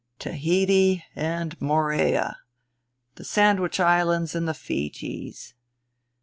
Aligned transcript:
Tahiti 0.17 1.03
and 1.15 1.61
Morea, 1.61 2.37
the 3.17 3.23
Sandwich 3.23 3.79
Islands 3.79 4.33
and 4.33 4.47
the 4.47 4.53
Feejees. 4.55 5.53